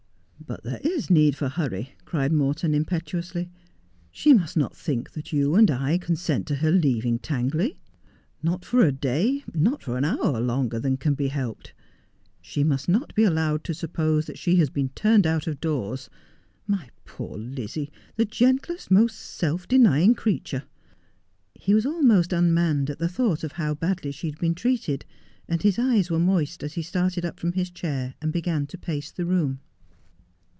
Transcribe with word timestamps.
''But 0.51 0.63
there 0.65 0.81
is 0.83 1.09
need 1.09 1.37
for 1.37 1.47
hurry,' 1.47 1.93
cried 2.03 2.33
Morton 2.33 2.73
impetuously.' 2.73 3.49
She 4.11 4.33
must 4.33 4.57
not 4.57 4.75
think 4.75 5.13
that 5.13 5.31
you 5.31 5.55
and 5.55 5.71
I 5.71 5.97
consent 5.97 6.45
to 6.47 6.55
her 6.55 6.71
leavin/ 6.71 7.19
Tangley. 7.19 7.79
Not 8.43 8.65
for 8.65 8.81
a 8.85 8.91
day, 8.91 9.45
not 9.53 9.81
for 9.81 9.97
an 9.97 10.03
hour, 10.03 10.41
longer 10.41 10.77
than 10.77 10.97
can 10.97 11.13
be 11.13 11.29
helped. 11.29 11.73
She 12.41 12.65
must 12.65 12.89
not 12.89 13.15
be 13.15 13.23
allowed 13.23 13.63
to 13.63 13.73
suppose 13.73 14.25
that 14.25 14.37
she 14.37 14.57
has 14.57 14.69
been 14.69 14.89
turned 14.89 15.25
out 15.25 15.47
of 15.47 15.61
doors— 15.61 16.09
my 16.67 16.89
poor 17.05 17.37
Lizzie— 17.37 17.91
the 18.17 18.25
gentlest, 18.25 18.91
most 18.91 19.17
self 19.19 19.69
denying 19.69 20.15
creature.' 20.15 20.65
He 21.55 21.73
was 21.73 21.85
almost 21.85 22.33
unmanned 22.33 22.89
at 22.89 22.99
the 22.99 23.07
thought 23.07 23.45
of 23.45 23.53
how 23.53 23.73
badly 23.73 24.11
she 24.11 24.27
had 24.31 24.39
been 24.39 24.55
treated, 24.55 25.05
and 25.47 25.61
his 25.61 25.79
eyes 25.79 26.11
were 26.11 26.19
moist 26.19 26.61
as 26.61 26.73
he 26.73 26.81
started 26.81 27.23
up 27.23 27.39
from 27.39 27.53
his 27.53 27.69
chair 27.71 28.15
and 28.21 28.33
began 28.33 28.67
to 28.67 28.77
pace 28.77 29.11
the 29.11 29.25
room. 29.25 29.61